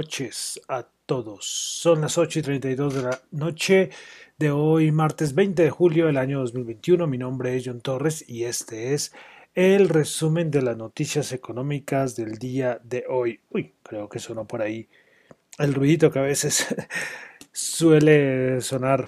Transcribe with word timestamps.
noches 0.00 0.58
a 0.66 0.86
todos. 1.04 1.44
Son 1.44 2.00
las 2.00 2.16
8 2.16 2.38
y 2.38 2.42
32 2.42 2.94
de 2.94 3.02
la 3.02 3.20
noche 3.32 3.90
de 4.38 4.50
hoy, 4.50 4.92
martes 4.92 5.34
20 5.34 5.62
de 5.62 5.68
julio 5.68 6.06
del 6.06 6.16
año 6.16 6.38
2021. 6.40 7.06
Mi 7.06 7.18
nombre 7.18 7.54
es 7.54 7.64
John 7.66 7.82
Torres 7.82 8.24
y 8.26 8.44
este 8.44 8.94
es 8.94 9.12
el 9.54 9.90
resumen 9.90 10.50
de 10.50 10.62
las 10.62 10.78
noticias 10.78 11.32
económicas 11.32 12.16
del 12.16 12.38
día 12.38 12.80
de 12.82 13.04
hoy. 13.10 13.40
Uy, 13.50 13.74
creo 13.82 14.08
que 14.08 14.20
sonó 14.20 14.46
por 14.46 14.62
ahí 14.62 14.88
el 15.58 15.74
ruidito 15.74 16.10
que 16.10 16.20
a 16.20 16.22
veces 16.22 16.74
suele 17.52 18.62
sonar. 18.62 19.06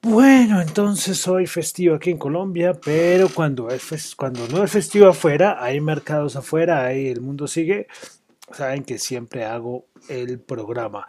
Bueno, 0.00 0.62
entonces 0.62 1.28
hoy 1.28 1.46
festivo 1.46 1.96
aquí 1.96 2.08
en 2.08 2.16
Colombia, 2.16 2.72
pero 2.82 3.28
cuando, 3.28 3.68
es 3.68 4.16
cuando 4.16 4.48
no 4.48 4.64
es 4.64 4.70
festivo 4.70 5.08
afuera, 5.08 5.62
hay 5.62 5.82
mercados 5.82 6.34
afuera, 6.36 6.86
ahí 6.86 7.08
el 7.08 7.20
mundo 7.20 7.46
sigue, 7.46 7.88
saben 8.52 8.84
que 8.84 8.98
siempre 8.98 9.44
hago 9.44 9.86
el 10.08 10.40
programa. 10.40 11.06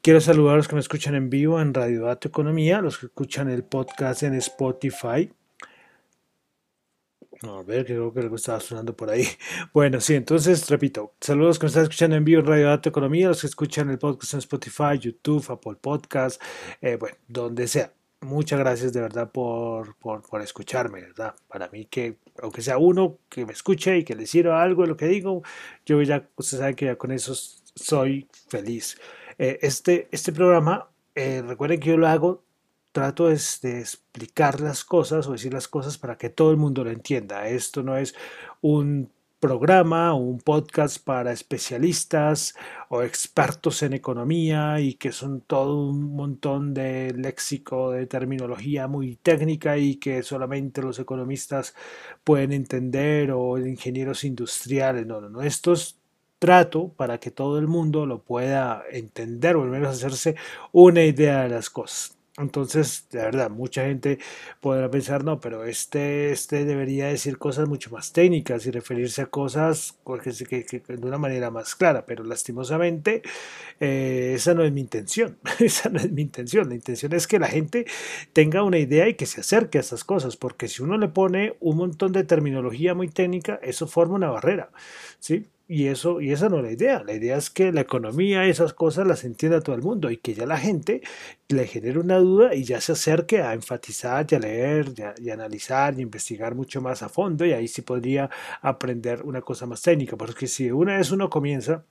Quiero 0.00 0.20
saludar 0.20 0.54
a 0.54 0.56
los 0.56 0.68
que 0.68 0.74
me 0.74 0.80
escuchan 0.80 1.14
en 1.14 1.30
vivo 1.30 1.60
en 1.60 1.74
Radio 1.74 2.04
Dato 2.04 2.28
Economía, 2.28 2.80
los 2.80 2.98
que 2.98 3.06
escuchan 3.06 3.48
el 3.48 3.64
podcast 3.64 4.24
en 4.24 4.34
Spotify, 4.34 5.30
a 7.48 7.62
ver, 7.62 7.84
creo 7.84 8.12
que 8.12 8.20
algo 8.20 8.36
estaba 8.36 8.60
sonando 8.60 8.96
por 8.96 9.10
ahí. 9.10 9.26
Bueno, 9.72 10.00
sí, 10.00 10.14
entonces 10.14 10.68
repito, 10.68 11.14
saludos 11.20 11.58
que 11.58 11.64
me 11.66 11.68
están 11.68 11.82
escuchando 11.84 12.16
en 12.16 12.24
vivo 12.24 12.40
en 12.40 12.46
Radio 12.46 12.68
Dato 12.68 12.88
Economía, 12.88 13.28
los 13.28 13.40
que 13.40 13.46
escuchan 13.46 13.90
el 13.90 13.98
podcast 13.98 14.34
en 14.34 14.38
Spotify, 14.38 14.98
YouTube, 15.00 15.44
Apple 15.50 15.76
Podcast, 15.80 16.40
eh, 16.80 16.96
bueno, 16.96 17.16
donde 17.28 17.66
sea. 17.68 17.92
Muchas 18.20 18.58
gracias 18.60 18.92
de 18.92 19.00
verdad 19.00 19.32
por, 19.32 19.96
por, 19.96 20.22
por, 20.22 20.42
escucharme, 20.42 21.00
¿verdad? 21.00 21.34
Para 21.48 21.68
mí 21.68 21.86
que, 21.86 22.18
aunque 22.40 22.62
sea 22.62 22.78
uno 22.78 23.18
que 23.28 23.44
me 23.46 23.52
escuche 23.52 23.98
y 23.98 24.04
que 24.04 24.14
le 24.14 24.26
sirva 24.26 24.62
algo 24.62 24.82
de 24.82 24.88
lo 24.88 24.96
que 24.96 25.06
digo, 25.06 25.42
yo 25.84 26.00
ya, 26.02 26.28
ustedes 26.36 26.60
saben 26.60 26.76
que 26.76 26.86
ya 26.86 26.96
con 26.96 27.12
eso 27.12 27.34
soy 27.74 28.28
feliz. 28.48 28.98
Eh, 29.38 29.58
este, 29.62 30.08
este 30.12 30.32
programa, 30.32 30.88
eh, 31.14 31.42
recuerden 31.42 31.80
que 31.80 31.90
yo 31.90 31.96
lo 31.96 32.08
hago 32.08 32.44
trato 32.92 33.30
es 33.30 33.60
de 33.62 33.80
explicar 33.80 34.60
las 34.60 34.84
cosas 34.84 35.26
o 35.26 35.32
decir 35.32 35.52
las 35.52 35.66
cosas 35.66 35.98
para 35.98 36.16
que 36.16 36.28
todo 36.28 36.50
el 36.50 36.58
mundo 36.58 36.84
lo 36.84 36.90
entienda. 36.90 37.48
Esto 37.48 37.82
no 37.82 37.96
es 37.96 38.14
un 38.60 39.10
programa 39.42 40.14
un 40.14 40.38
podcast 40.38 41.04
para 41.04 41.32
especialistas 41.32 42.54
o 42.88 43.02
expertos 43.02 43.82
en 43.82 43.92
economía 43.92 44.78
y 44.78 44.94
que 44.94 45.10
son 45.10 45.40
todo 45.40 45.88
un 45.88 46.14
montón 46.14 46.72
de 46.74 47.12
léxico, 47.12 47.90
de 47.90 48.06
terminología 48.06 48.86
muy 48.86 49.16
técnica 49.16 49.76
y 49.78 49.96
que 49.96 50.22
solamente 50.22 50.80
los 50.80 51.00
economistas 51.00 51.74
pueden 52.22 52.52
entender 52.52 53.32
o 53.32 53.58
ingenieros 53.58 54.22
industriales. 54.22 55.08
No, 55.08 55.20
no, 55.20 55.28
no. 55.28 55.42
Esto 55.42 55.72
es 55.72 55.98
trato 56.38 56.92
para 56.92 57.18
que 57.18 57.32
todo 57.32 57.58
el 57.58 57.66
mundo 57.66 58.06
lo 58.06 58.22
pueda 58.22 58.84
entender 58.92 59.56
o 59.56 59.64
al 59.64 59.70
menos 59.70 59.96
hacerse 59.96 60.36
una 60.70 61.02
idea 61.02 61.42
de 61.42 61.48
las 61.48 61.68
cosas. 61.68 62.21
Entonces, 62.38 63.08
de 63.10 63.18
verdad, 63.18 63.50
mucha 63.50 63.84
gente 63.84 64.18
podrá 64.60 64.90
pensar, 64.90 65.22
no, 65.22 65.38
pero 65.38 65.64
este, 65.64 66.32
este 66.32 66.64
debería 66.64 67.08
decir 67.08 67.36
cosas 67.36 67.68
mucho 67.68 67.90
más 67.90 68.12
técnicas 68.12 68.64
y 68.64 68.70
referirse 68.70 69.20
a 69.20 69.26
cosas 69.26 69.98
que, 70.48 70.64
que, 70.64 70.80
de 70.80 71.06
una 71.06 71.18
manera 71.18 71.50
más 71.50 71.74
clara, 71.74 72.06
pero 72.06 72.24
lastimosamente 72.24 73.20
eh, 73.80 74.32
esa 74.34 74.54
no 74.54 74.64
es 74.64 74.72
mi 74.72 74.80
intención, 74.80 75.36
esa 75.58 75.90
no 75.90 75.98
es 75.98 76.10
mi 76.10 76.22
intención, 76.22 76.70
la 76.70 76.74
intención 76.74 77.12
es 77.12 77.26
que 77.26 77.38
la 77.38 77.48
gente 77.48 77.84
tenga 78.32 78.62
una 78.62 78.78
idea 78.78 79.06
y 79.08 79.14
que 79.14 79.26
se 79.26 79.42
acerque 79.42 79.76
a 79.76 79.82
estas 79.82 80.02
cosas, 80.02 80.36
porque 80.38 80.68
si 80.68 80.82
uno 80.82 80.96
le 80.96 81.08
pone 81.08 81.56
un 81.60 81.76
montón 81.76 82.12
de 82.12 82.24
terminología 82.24 82.94
muy 82.94 83.08
técnica, 83.08 83.60
eso 83.62 83.86
forma 83.86 84.14
una 84.14 84.30
barrera, 84.30 84.70
¿sí? 85.18 85.48
Y, 85.74 85.86
eso, 85.86 86.20
y 86.20 86.32
esa 86.32 86.50
no 86.50 86.58
es 86.58 86.64
la 86.64 86.72
idea. 86.72 87.02
La 87.02 87.14
idea 87.14 87.38
es 87.38 87.48
que 87.48 87.72
la 87.72 87.80
economía 87.80 88.46
y 88.46 88.50
esas 88.50 88.74
cosas 88.74 89.06
las 89.06 89.24
entienda 89.24 89.62
todo 89.62 89.74
el 89.74 89.80
mundo 89.80 90.10
y 90.10 90.18
que 90.18 90.34
ya 90.34 90.44
la 90.44 90.58
gente 90.58 91.00
le 91.48 91.66
genere 91.66 91.98
una 91.98 92.18
duda 92.18 92.54
y 92.54 92.62
ya 92.64 92.78
se 92.82 92.92
acerque 92.92 93.40
a 93.40 93.54
enfatizar 93.54 94.26
y 94.30 94.34
a 94.34 94.38
leer 94.38 94.92
y, 95.18 95.30
analizar 95.30 95.98
y 95.98 96.02
investigar 96.02 96.54
mucho 96.54 96.82
más 96.82 97.02
a 97.02 97.08
fondo 97.08 97.46
y 97.46 97.54
ahí 97.54 97.68
sí 97.68 97.80
podría 97.80 98.28
aprender 98.60 99.22
una 99.22 99.40
cosa 99.40 99.64
más 99.64 99.80
técnica. 99.80 100.14
Porque 100.18 100.46
si 100.46 100.70
una 100.70 100.98
vez 100.98 101.10
uno 101.10 101.30
comienza 101.30 101.86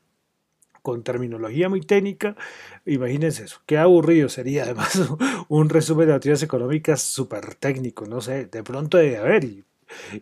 con 0.84 1.02
terminología 1.03 1.68
muy 1.68 1.81
técnica, 1.81 2.36
imagínense 2.86 3.46
eso, 3.46 3.64
qué 3.66 3.80
aburrido 3.80 4.30
sería 4.30 4.64
además 4.66 5.09
un 5.50 5.70
resumen 5.70 6.06
de 6.06 6.14
noticias 6.14 6.44
económicas 6.44 7.02
súper 7.02 7.56
técnico, 7.56 8.06
no 8.06 8.22
sé, 8.22 8.46
de 8.46 8.64
pronto 8.64 9.00
debe 9.00 9.18
haber, 9.18 9.44
y 9.44 9.66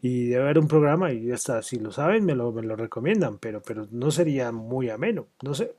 y 0.01 0.27
debe 0.27 0.43
haber 0.43 0.59
un 0.59 0.67
programa 0.67 1.11
y 1.11 1.27
ya 1.27 1.35
está, 1.35 1.61
si 1.61 1.79
lo 1.79 1.91
saben 1.91 2.25
me 2.25 2.35
lo, 2.35 2.51
me 2.51 2.61
lo 2.63 2.75
recomiendan, 2.75 3.37
pero, 3.37 3.61
pero 3.61 3.87
no 3.91 4.11
sería 4.11 4.51
muy 4.51 4.89
ameno, 4.89 5.27
no 5.41 5.53
sé, 5.53 5.73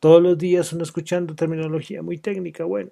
todos 0.00 0.22
los 0.22 0.38
días 0.38 0.72
uno 0.72 0.82
escuchando 0.82 1.34
terminología 1.34 2.02
muy 2.02 2.18
técnica, 2.18 2.64
bueno, 2.64 2.90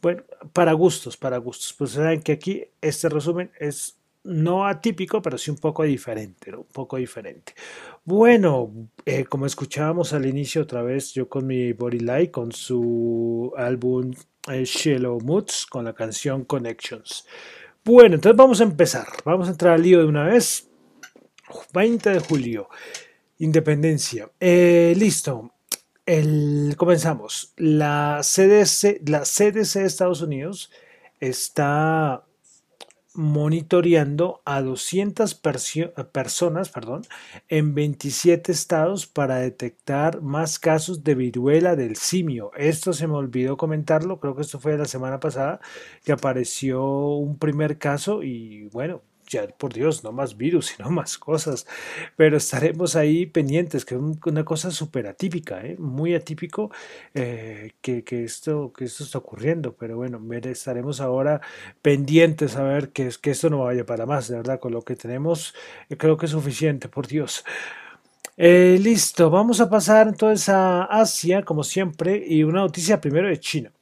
bueno, 0.00 0.22
para 0.52 0.72
gustos, 0.72 1.16
para 1.16 1.38
gustos, 1.38 1.74
pues 1.76 1.92
saben 1.92 2.22
que 2.22 2.32
aquí 2.32 2.64
este 2.80 3.08
resumen 3.08 3.50
es 3.58 3.98
no 4.24 4.66
atípico, 4.66 5.22
pero 5.22 5.38
sí 5.38 5.50
un 5.50 5.56
poco 5.56 5.82
diferente, 5.84 6.50
¿no? 6.50 6.60
un 6.60 6.66
poco 6.66 6.96
diferente. 6.96 7.54
Bueno, 8.04 8.72
eh, 9.04 9.24
como 9.24 9.46
escuchábamos 9.46 10.12
al 10.12 10.26
inicio 10.26 10.62
otra 10.62 10.82
vez, 10.82 11.12
yo 11.14 11.28
con 11.28 11.46
mi 11.46 11.72
Body 11.72 12.00
Light, 12.00 12.30
con 12.30 12.52
su 12.52 13.52
álbum 13.56 14.12
eh, 14.50 14.64
Shallow 14.64 15.20
Moods, 15.20 15.66
con 15.66 15.84
la 15.84 15.94
canción 15.94 16.44
Connections. 16.44 17.26
Bueno, 17.88 18.16
entonces 18.16 18.36
vamos 18.36 18.60
a 18.60 18.64
empezar. 18.64 19.06
Vamos 19.24 19.48
a 19.48 19.52
entrar 19.52 19.72
al 19.72 19.82
lío 19.82 20.00
de 20.00 20.04
una 20.04 20.24
vez. 20.24 20.68
20 21.72 22.10
de 22.10 22.20
julio. 22.20 22.68
Independencia. 23.38 24.30
Eh, 24.38 24.92
listo. 24.94 25.54
El, 26.04 26.74
comenzamos. 26.76 27.54
La 27.56 28.20
CDC, 28.20 29.08
la 29.08 29.20
CDC 29.22 29.80
de 29.80 29.86
Estados 29.86 30.20
Unidos 30.20 30.70
está 31.18 32.26
monitoreando 33.18 34.42
a 34.44 34.62
200 34.62 35.34
personas 35.34 36.68
perdón, 36.70 37.02
en 37.48 37.74
27 37.74 38.52
estados 38.52 39.08
para 39.08 39.38
detectar 39.38 40.22
más 40.22 40.60
casos 40.60 41.02
de 41.02 41.16
viruela 41.16 41.74
del 41.74 41.96
simio. 41.96 42.52
Esto 42.56 42.92
se 42.92 43.08
me 43.08 43.14
olvidó 43.14 43.56
comentarlo, 43.56 44.20
creo 44.20 44.36
que 44.36 44.42
esto 44.42 44.60
fue 44.60 44.78
la 44.78 44.84
semana 44.84 45.18
pasada 45.18 45.60
que 46.04 46.12
apareció 46.12 46.84
un 47.16 47.38
primer 47.38 47.78
caso 47.78 48.22
y 48.22 48.68
bueno, 48.68 49.02
ya 49.28 49.46
por 49.46 49.72
Dios, 49.72 50.04
no 50.04 50.12
más 50.12 50.36
virus, 50.36 50.66
sino 50.76 50.90
más 50.90 51.18
cosas. 51.18 51.66
Pero 52.16 52.36
estaremos 52.36 52.96
ahí 52.96 53.26
pendientes, 53.26 53.84
que 53.84 53.94
es 53.94 54.00
una 54.26 54.44
cosa 54.44 54.70
súper 54.70 55.06
atípica, 55.06 55.60
¿eh? 55.64 55.76
muy 55.78 56.14
atípico 56.14 56.70
eh, 57.14 57.72
que, 57.80 58.02
esto, 58.24 58.72
que 58.72 58.84
esto 58.84 59.04
está 59.04 59.18
ocurriendo. 59.18 59.74
Pero 59.74 59.96
bueno, 59.96 60.20
estaremos 60.44 61.00
ahora 61.00 61.40
pendientes 61.82 62.56
a 62.56 62.62
ver 62.62 62.90
que, 62.90 63.10
que 63.20 63.30
esto 63.30 63.50
no 63.50 63.64
vaya 63.64 63.84
para 63.86 64.06
más, 64.06 64.28
de 64.28 64.36
verdad, 64.36 64.60
con 64.60 64.72
lo 64.72 64.82
que 64.82 64.96
tenemos, 64.96 65.54
eh, 65.88 65.96
creo 65.96 66.16
que 66.16 66.26
es 66.26 66.32
suficiente, 66.32 66.88
por 66.88 67.06
Dios. 67.06 67.44
listo, 68.36 69.30
vamos 69.30 69.60
a 69.60 69.68
pasar 69.68 70.08
entonces 70.08 70.48
a 70.48 70.84
Asia, 70.84 71.42
como 71.42 71.64
siempre, 71.64 72.24
y 72.26 72.44
una 72.44 72.60
noticia 72.60 73.00
primero 73.00 73.28
de 73.28 73.38
China. 73.40 73.72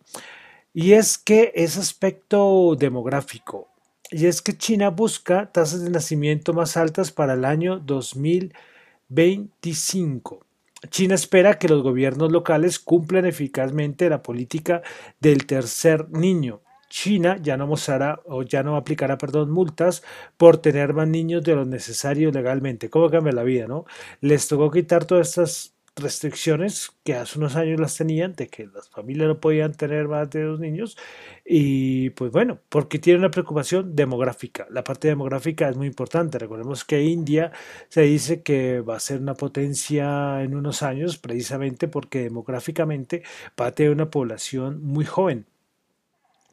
Y 0.75 0.93
es 0.93 1.17
que 1.19 1.53
ese 1.55 1.81
aspecto 1.81 2.77
demográfico 2.79 3.76
y 4.11 4.27
es 4.27 4.43
que 4.43 4.57
China 4.57 4.91
busca 4.91 5.53
tasas 5.53 5.83
de 5.83 5.91
nacimiento 5.91 6.53
más 6.53 6.77
altas 6.77 7.13
para 7.13 7.35
el 7.35 7.45
año 7.45 7.79
2025. 7.79 10.45
China 10.91 11.15
espera 11.15 11.59
que 11.59 11.69
los 11.69 11.83
gobiernos 11.83 12.31
locales 12.31 12.79
cumplan 12.79 13.25
eficazmente 13.27 14.09
la 14.09 14.23
política 14.23 14.83
del 15.21 15.47
tercer 15.47 16.09
niño. 16.11 16.63
China 16.89 17.37
ya 17.43 17.57
no 17.57 17.67
mostrará 17.67 18.21
o 18.27 18.43
ya 18.43 18.63
no 18.63 18.77
aplicará, 18.77 19.19
perdón, 19.19 19.51
multas 19.51 20.05
por 20.37 20.59
tener 20.59 20.95
más 20.95 21.09
niños 21.09 21.43
de 21.43 21.57
lo 21.57 21.65
necesario 21.65 22.31
legalmente. 22.31 22.89
¿Cómo 22.91 23.11
cambia 23.11 23.33
la 23.33 23.43
vida, 23.43 23.67
no? 23.67 23.87
Les 24.21 24.47
tocó 24.47 24.71
quitar 24.71 25.05
todas 25.05 25.31
estas 25.31 25.76
restricciones 25.97 26.91
que 27.05 27.15
hace 27.15 27.39
unos 27.39 27.57
años 27.57 27.81
las 27.81 27.97
tenían 27.97 28.35
de 28.35 28.49
que 28.49 28.67
las 28.67 28.89
familias 28.91 29.29
no 29.29 29.41
podían 29.41 29.73
tener 29.73 30.09
más 30.09 30.29
de 30.31 30.43
dos 30.43 30.61
niños 30.61 30.97
y 31.45 32.11
pues 32.11 32.31
bueno, 32.31 32.59
porque 32.69 32.99
tiene 32.99 33.19
una 33.19 33.31
preocupación 33.31 33.97
demográfica. 33.97 34.67
La 34.71 34.85
parte 34.85 35.09
demográfica 35.09 35.69
es 35.69 35.77
muy 35.77 35.87
importante. 35.87 36.39
Recordemos 36.39 36.85
que 36.85 37.03
India 37.03 37.51
se 37.89 38.03
dice 38.03 38.43
que 38.43 38.81
va 38.81 38.97
a 38.97 39.01
ser 39.01 39.21
una 39.21 39.35
potencia 39.35 40.43
en 40.43 40.55
unos 40.55 40.83
años 40.83 41.17
precisamente 41.19 41.89
porque 41.89 42.25
demográficamente 42.25 43.23
va 43.61 43.67
a 43.69 43.75
tener 43.75 43.93
una 43.93 44.11
población 44.11 44.83
muy 44.85 45.07
joven. 45.07 45.47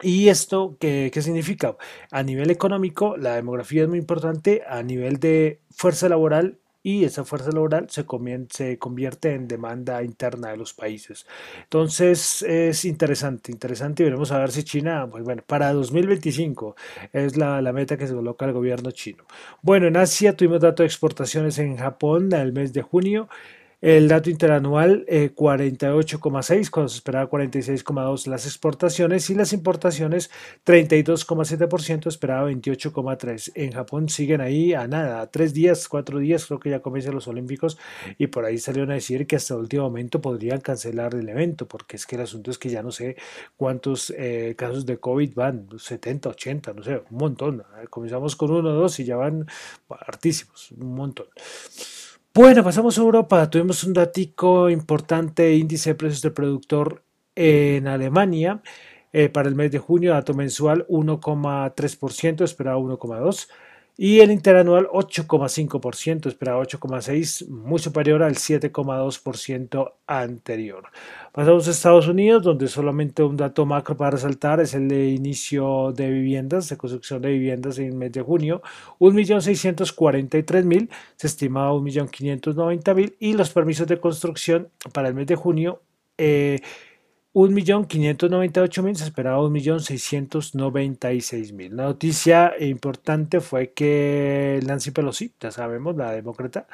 ¿Y 0.02 0.30
esto 0.30 0.78
qué, 0.80 1.12
qué, 1.14 1.22
significa? 1.22 1.78
A 2.12 2.24
nivel 2.24 2.50
económico, 2.50 3.16
la 3.18 3.36
demografía 3.36 3.84
es 3.84 3.90
muy 3.90 4.00
importante, 4.00 4.64
a 4.68 4.84
nivel 4.84 5.20
de 5.20 5.62
fuerza 5.70 6.10
laboral 6.10 6.60
y 6.84 7.06
esa 7.06 7.24
fuerza 7.24 7.50
laboral 7.52 7.90
se, 7.90 8.06
se 8.50 8.78
convierte 8.78 9.34
en 9.34 9.48
demanda 9.48 10.04
interna 10.04 10.50
de 10.50 10.58
los 10.58 10.74
países. 10.74 11.26
Entonces 11.64 12.44
es 12.44 12.86
interesante, 12.86 13.52
interesante 13.52 14.04
y 14.04 14.06
veremos 14.06 14.32
a 14.32 14.40
ver 14.40 14.52
si 14.52 14.64
China, 14.64 15.08
pues 15.10 15.24
bueno, 15.24 15.44
para 15.48 15.72
2025 15.72 16.76
es 17.14 17.38
la, 17.38 17.62
la 17.62 17.74
meta 17.74 17.98
que 17.98 18.08
se 18.08 18.14
coloca 18.14 18.46
el 18.46 18.54
gobierno 18.54 18.92
chino. 18.92 19.24
Bueno, 19.62 19.88
en 19.88 19.98
Asia 19.98 20.36
tuvimos 20.36 20.60
datos 20.62 20.84
de 20.84 20.88
exportaciones 20.88 21.58
en 21.58 21.78
Japón 21.78 22.32
el 22.34 22.52
mes 22.54 22.74
de 22.74 22.82
junio. 22.82 23.30
El 23.84 24.08
dato 24.08 24.30
interanual 24.30 25.06
48,6 25.08 26.68
eh, 26.68 26.70
cuando 26.72 26.88
se 26.88 26.96
esperaba 26.96 27.30
46,2 27.30 28.28
las 28.28 28.46
exportaciones 28.46 29.30
y 29.30 29.36
las 29.36 29.52
importaciones 29.52 30.32
32,7% 30.66 32.08
esperaba 32.08 32.50
28,3. 32.50 33.52
En 33.56 33.74
Japón 33.74 34.08
siguen 34.08 34.40
ahí 34.40 34.74
a 34.74 34.88
nada, 34.88 35.20
a 35.20 35.30
tres 35.30 35.54
días, 35.54 35.90
cuatro 35.90 36.20
días 36.20 36.46
creo 36.46 36.62
que 36.62 36.70
ya 36.70 36.80
comienzan 36.80 37.14
los 37.14 37.28
Olímpicos 37.28 37.78
y 38.18 38.28
por 38.28 38.46
ahí 38.46 38.58
salieron 38.58 38.92
a 38.92 38.94
decir 38.94 39.28
que 39.28 39.36
hasta 39.36 39.54
el 39.56 39.60
último 39.60 39.84
momento 39.84 40.22
podrían 40.22 40.62
cancelar 40.62 41.14
el 41.16 41.28
evento 41.28 41.68
porque 41.68 41.98
es 41.98 42.06
que 42.06 42.16
el 42.16 42.22
asunto 42.22 42.52
es 42.52 42.58
que 42.58 42.70
ya 42.70 42.84
no 42.84 42.92
sé 42.94 43.18
cuántos 43.58 44.14
eh, 44.18 44.56
casos 44.58 44.86
de 44.86 44.98
COVID 44.98 45.34
van, 45.36 45.68
70, 45.78 46.30
80, 46.30 46.74
no 46.74 46.84
sé, 46.84 47.04
un 47.12 47.18
montón. 47.18 47.64
Comenzamos 47.90 48.38
con 48.38 48.50
uno, 48.50 48.70
dos 48.72 48.98
y 49.02 49.04
ya 49.04 49.18
van 49.18 49.46
hartísimos, 49.90 50.72
un 50.72 50.96
montón. 50.96 51.26
Bueno, 52.36 52.64
pasamos 52.64 52.98
a 52.98 53.02
Europa. 53.02 53.48
Tuvimos 53.48 53.84
un 53.84 53.94
datico 53.94 54.68
importante, 54.68 55.54
índice 55.54 55.92
de 55.92 55.96
precios 55.96 56.24
del 56.24 56.34
productor 56.34 57.04
en 57.36 57.88
Alemania. 57.88 58.64
Eh, 59.12 59.30
para 59.30 59.50
el 59.50 59.54
mes 59.54 59.72
de 59.72 59.78
junio, 59.78 60.14
dato 60.14 60.34
mensual 60.34 60.88
1,3%, 60.88 62.44
esperaba 62.44 62.80
1,2%. 62.80 63.48
Y 63.96 64.22
el 64.22 64.32
interanual 64.32 64.88
8,5%, 64.88 66.28
esperaba 66.28 66.64
8,6%, 66.64 67.48
muy 67.48 67.78
superior 67.78 68.24
al 68.24 68.36
7,2% 68.36 69.94
anterior. 70.08 70.86
Pasamos 71.32 71.68
a 71.68 71.72
Estados 71.72 72.08
Unidos, 72.08 72.42
donde 72.42 72.68
solamente 72.68 73.22
un 73.22 73.38
dato 73.38 73.68
macro 73.68 73.96
para 73.96 74.12
resaltar 74.12 74.60
es 74.62 74.74
el 74.74 74.88
de 74.88 75.10
inicio 75.10 75.94
de 75.96 76.10
viviendas, 76.10 76.70
de 76.70 76.78
construcción 76.78 77.22
de 77.22 77.30
viviendas 77.30 77.78
en 77.78 77.86
el 77.86 77.94
mes 77.94 78.12
de 78.12 78.24
junio, 78.24 78.64
1.643.000, 79.00 80.90
se 81.16 81.28
estimaba 81.28 81.72
1.590.000 81.74 83.16
y 83.20 83.34
los 83.34 83.52
permisos 83.52 83.86
de 83.88 84.00
construcción 84.00 84.70
para 84.92 85.10
el 85.10 85.14
mes 85.14 85.28
de 85.28 85.36
junio 85.36 85.82
eh, 86.18 86.60
1.598.000, 87.34 88.96
se 88.96 89.06
esperaba 89.06 89.40
1.696.000. 89.40 91.70
La 91.72 91.84
noticia 91.84 92.54
importante 92.60 93.40
fue 93.42 93.74
que 93.74 94.60
Nancy 94.66 94.92
Pelosi, 94.92 95.34
ya 95.40 95.52
sabemos, 95.52 95.96
la 95.96 96.12
demócrata 96.12 96.68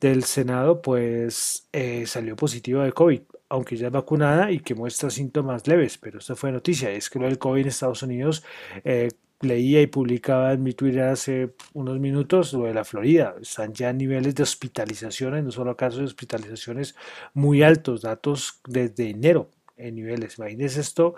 del 0.00 0.24
Senado, 0.24 0.80
pues 0.80 1.68
eh, 1.72 2.06
salió 2.06 2.36
positiva 2.36 2.84
de 2.84 2.92
COVID, 2.92 3.22
aunque 3.48 3.76
ya 3.76 3.88
es 3.88 3.92
vacunada 3.92 4.52
y 4.52 4.60
que 4.60 4.74
muestra 4.74 5.10
síntomas 5.10 5.66
leves, 5.66 5.98
pero 5.98 6.20
esta 6.20 6.36
fue 6.36 6.52
noticia, 6.52 6.90
es 6.90 7.10
que 7.10 7.18
lo 7.18 7.26
del 7.26 7.38
COVID 7.38 7.62
en 7.62 7.68
Estados 7.68 8.02
Unidos 8.02 8.44
eh, 8.84 9.08
leía 9.40 9.80
y 9.80 9.86
publicaba 9.86 10.52
en 10.52 10.62
mi 10.62 10.72
Twitter 10.72 11.02
hace 11.02 11.54
unos 11.72 11.98
minutos 11.98 12.52
lo 12.52 12.64
de 12.64 12.74
la 12.74 12.84
Florida. 12.84 13.34
Están 13.40 13.72
ya 13.72 13.92
niveles 13.92 14.34
de 14.34 14.42
hospitalizaciones, 14.42 15.44
no 15.44 15.50
solo 15.50 15.76
casos 15.76 16.00
de 16.00 16.04
hospitalizaciones 16.06 16.94
muy 17.34 17.62
altos, 17.62 18.02
datos 18.02 18.60
desde 18.66 19.10
enero 19.10 19.50
en 19.76 19.94
niveles. 19.94 20.38
Imagínense 20.38 20.80
esto, 20.80 21.14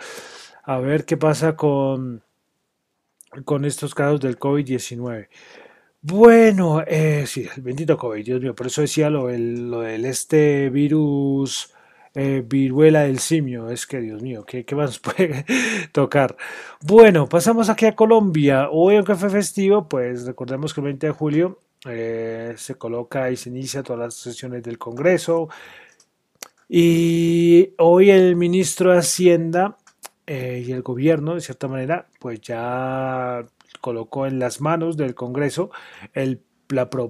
a 0.63 0.79
ver 0.79 1.05
qué 1.05 1.17
pasa 1.17 1.57
con, 1.57 2.23
con 3.45 3.65
estos 3.65 3.95
casos 3.95 4.21
del 4.21 4.39
COVID-19. 4.39 5.29
Bueno, 6.01 6.83
eh, 6.87 7.25
sí, 7.27 7.49
el 7.57 7.63
bendito 7.63 7.97
COVID, 7.97 8.25
Dios 8.25 8.41
mío, 8.41 8.55
por 8.55 8.67
eso 8.67 8.81
decía 8.81 9.09
lo, 9.11 9.31
lo 9.31 9.81
del 9.81 10.05
este 10.05 10.69
virus 10.71 11.73
eh, 12.15 12.45
viruela 12.47 13.03
del 13.03 13.19
simio. 13.19 13.71
Es 13.71 13.87
que, 13.87 14.01
Dios 14.01 14.23
mío, 14.23 14.45
¿qué, 14.45 14.65
¿qué, 14.65 14.75
más 14.75 14.99
puede 14.99 15.45
tocar? 15.93 16.37
Bueno, 16.81 17.29
pasamos 17.29 17.69
aquí 17.69 17.87
a 17.87 17.97
Colombia. 17.97 18.69
Hoy, 18.71 18.97
aunque 18.97 19.15
fue 19.15 19.31
festivo, 19.31 19.89
pues 19.89 20.27
recordemos 20.27 20.75
que 20.75 20.81
el 20.81 20.85
20 20.87 21.07
de 21.07 21.13
julio 21.13 21.59
eh, 21.87 22.55
se 22.57 22.77
coloca 22.77 23.31
y 23.31 23.37
se 23.37 23.49
inicia 23.49 23.83
todas 23.83 24.01
las 24.01 24.15
sesiones 24.15 24.63
del 24.63 24.79
Congreso. 24.79 25.49
Y 26.69 27.75
hoy 27.79 28.11
el 28.11 28.37
ministro 28.37 28.93
de 28.93 28.99
Hacienda 28.99 29.77
eh, 30.27 30.65
y 30.67 30.73
el 30.73 30.83
gobierno, 30.83 31.35
de 31.35 31.41
cierta 31.41 31.69
manera, 31.69 32.07
pues 32.19 32.41
ya 32.41 33.45
colocó 33.81 34.27
en 34.27 34.39
las 34.39 34.61
manos 34.61 34.97
del 34.97 35.15
Congreso 35.15 35.71
el, 36.15 36.41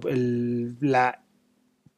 el, 0.09 0.77
la 0.81 1.22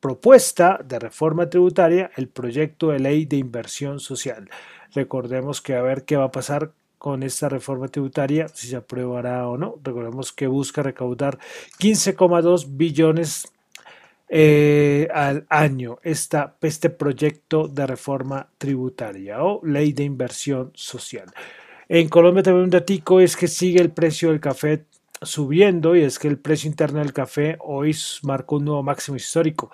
propuesta 0.04 0.78
de 0.84 0.98
reforma 0.98 1.48
tributaria 1.48 2.10
el 2.18 2.28
proyecto 2.28 2.90
de 2.90 2.98
ley 2.98 3.24
de 3.24 3.38
inversión 3.38 4.00
social. 4.00 4.50
Recordemos 4.94 5.62
que 5.62 5.76
a 5.76 5.80
ver 5.80 6.04
qué 6.04 6.18
va 6.18 6.24
a 6.24 6.30
pasar 6.30 6.72
con 6.98 7.22
esta 7.22 7.48
reforma 7.48 7.88
tributaria, 7.88 8.48
si 8.48 8.66
se 8.66 8.76
aprobará 8.76 9.48
o 9.48 9.56
no. 9.56 9.76
Recordemos 9.82 10.30
que 10.30 10.46
busca 10.46 10.82
recaudar 10.82 11.38
15,2 11.78 12.66
billones 12.76 13.50
eh, 14.28 15.08
al 15.14 15.46
año 15.48 15.96
esta, 16.02 16.54
este 16.60 16.90
proyecto 16.90 17.66
de 17.66 17.86
reforma 17.86 18.50
tributaria 18.58 19.42
o 19.42 19.64
ley 19.64 19.94
de 19.94 20.04
inversión 20.04 20.70
social. 20.74 21.32
En 21.88 22.10
Colombia 22.10 22.42
también 22.42 22.64
un 22.64 22.70
datico 22.70 23.20
es 23.20 23.38
que 23.38 23.48
sigue 23.48 23.80
el 23.80 23.90
precio 23.90 24.28
del 24.28 24.40
café 24.40 24.84
subiendo 25.24 25.96
y 25.96 26.02
es 26.02 26.18
que 26.18 26.28
el 26.28 26.38
precio 26.38 26.68
interno 26.68 27.00
del 27.00 27.12
café 27.12 27.56
hoy 27.60 27.96
marcó 28.22 28.56
un 28.56 28.66
nuevo 28.66 28.82
máximo 28.82 29.16
histórico 29.16 29.70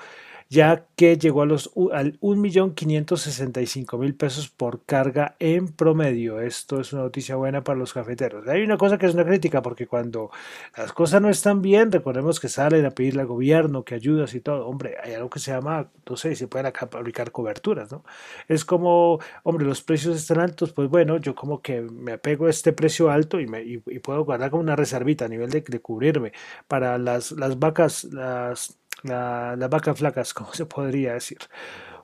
ya 0.50 0.86
que 0.96 1.16
llegó 1.16 1.42
a 1.42 1.46
los, 1.46 1.70
al 1.92 2.18
1.565.000 2.20 4.16
pesos 4.16 4.48
por 4.48 4.84
carga 4.84 5.36
en 5.38 5.68
promedio. 5.68 6.40
Esto 6.40 6.80
es 6.80 6.92
una 6.92 7.02
noticia 7.02 7.36
buena 7.36 7.62
para 7.62 7.78
los 7.78 7.92
cafeteros. 7.92 8.48
Hay 8.48 8.62
una 8.62 8.76
cosa 8.76 8.98
que 8.98 9.06
es 9.06 9.14
una 9.14 9.24
crítica, 9.24 9.62
porque 9.62 9.86
cuando 9.86 10.32
las 10.76 10.92
cosas 10.92 11.22
no 11.22 11.30
están 11.30 11.62
bien, 11.62 11.92
recordemos 11.92 12.40
que 12.40 12.48
salen 12.48 12.84
a 12.84 12.90
pedirle 12.90 13.20
al 13.22 13.28
gobierno 13.28 13.84
que 13.84 13.94
ayudas 13.94 14.34
y 14.34 14.40
todo. 14.40 14.66
Hombre, 14.66 14.96
hay 15.00 15.14
algo 15.14 15.30
que 15.30 15.38
se 15.38 15.52
llama, 15.52 15.88
no 16.08 16.16
sé, 16.16 16.34
se 16.34 16.48
pueden 16.48 16.72
fabricar 16.90 17.30
coberturas, 17.30 17.92
¿no? 17.92 18.04
Es 18.48 18.64
como, 18.64 19.20
hombre, 19.44 19.64
los 19.64 19.82
precios 19.82 20.16
están 20.16 20.40
altos, 20.40 20.72
pues 20.72 20.88
bueno, 20.88 21.18
yo 21.18 21.36
como 21.36 21.62
que 21.62 21.80
me 21.82 22.12
apego 22.12 22.46
a 22.46 22.50
este 22.50 22.72
precio 22.72 23.10
alto 23.10 23.38
y, 23.38 23.46
me, 23.46 23.62
y, 23.62 23.78
puedo 24.00 24.24
guardar 24.24 24.50
como 24.50 24.62
una 24.62 24.74
reservita 24.76 25.26
a 25.26 25.28
nivel 25.28 25.50
de, 25.50 25.60
de 25.60 25.80
cubrirme 25.80 26.32
para 26.66 26.98
las, 26.98 27.30
las 27.32 27.58
vacas, 27.58 28.04
las 28.04 28.79
la, 29.02 29.56
las 29.56 29.70
vacas 29.70 29.98
flacas, 29.98 30.34
como 30.34 30.52
se 30.52 30.66
podría 30.66 31.14
decir. 31.14 31.38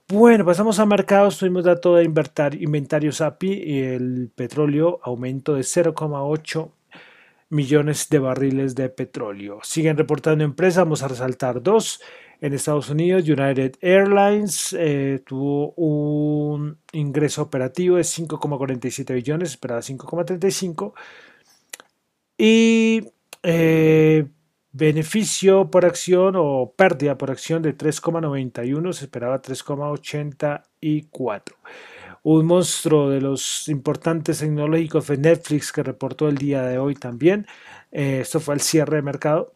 Bueno, 0.09 0.45
pasamos 0.45 0.79
a 0.79 0.87
mercados, 0.87 1.39
tuvimos 1.39 1.65
dato 1.65 1.97
de 1.97 2.05
inventario 2.05 3.11
SAPI 3.11 3.53
y 3.53 3.83
el 3.83 4.31
petróleo 4.35 5.01
aumento 5.03 5.55
de 5.55 5.63
0,8 5.63 6.71
millones 7.49 8.09
de 8.09 8.19
barriles 8.21 8.75
de 8.77 8.89
petróleo. 8.89 9.59
Siguen 9.63 9.97
reportando 9.97 10.45
empresas, 10.45 10.85
vamos 10.85 11.03
a 11.03 11.09
resaltar 11.09 11.63
dos. 11.63 12.01
En 12.41 12.53
Estados 12.53 12.91
Unidos, 12.91 13.29
United 13.29 13.77
Airlines 13.81 14.77
eh, 14.79 15.23
tuvo 15.27 15.73
un 15.73 16.79
ingreso 16.93 17.43
operativo 17.43 17.97
de 17.97 18.03
5,47 18.03 19.15
billones, 19.15 19.51
esperaba 19.51 19.81
5,35. 19.81 20.93
Y 22.39 23.09
eh, 23.43 24.27
Beneficio 24.79 25.71
por 25.71 25.87
acción 25.87 26.35
o 26.37 26.75
pérdida 26.77 27.17
por 27.17 27.31
acción 27.31 27.63
de 27.63 27.75
3,91, 27.75 28.93
se 28.93 29.07
esperaba 29.07 29.41
3,84. 29.41 31.55
Un 32.23 32.45
monstruo 32.45 33.09
de 33.09 33.23
los 33.23 33.69
importantes 33.69 34.41
tecnológicos 34.41 35.07
fue 35.07 35.17
Netflix 35.17 35.73
que 35.73 35.83
reportó 35.83 36.29
el 36.29 36.37
día 36.37 36.61
de 36.61 36.77
hoy 36.77 36.95
también. 36.95 37.47
Eh, 37.91 38.19
esto 38.21 38.39
fue 38.39 38.55
el 38.55 38.61
cierre 38.61 38.97
de 38.97 39.03
mercado. 39.03 39.55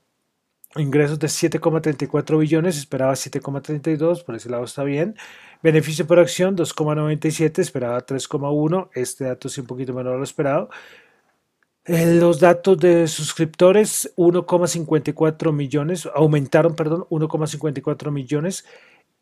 Ingresos 0.77 1.19
de 1.19 1.27
7,34 1.27 2.39
billones, 2.39 2.79
esperaba 2.79 3.12
7,32, 3.12 4.25
por 4.25 4.37
ese 4.37 4.49
lado 4.49 4.65
está 4.65 4.85
bien. 4.85 5.17
Beneficio 5.62 6.07
por 6.07 6.19
acción 6.19 6.57
2,97, 6.57 7.59
esperaba 7.59 8.07
3,1. 8.07 8.89
Este 8.95 9.25
dato 9.25 9.49
es 9.49 9.59
un 9.59 9.67
poquito 9.67 9.93
menor 9.93 10.12
de 10.12 10.19
lo 10.19 10.25
esperado. 10.25 10.71
Eh, 11.87 12.15
los 12.15 12.41
datos 12.41 12.79
de 12.79 13.09
suscriptores 13.09 14.13
1,54 14.17 15.53
millones, 15.53 16.09
aumentaron, 16.15 16.77
perdón, 16.77 17.07
1,54 17.11 18.11
millones 18.11 18.67